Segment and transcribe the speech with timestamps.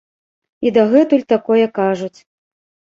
[0.67, 2.15] І дагэтуль такое кажуць.